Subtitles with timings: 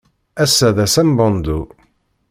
[0.43, 1.59] Ass-a d ass ambandu.